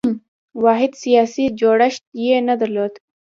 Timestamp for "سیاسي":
1.03-1.45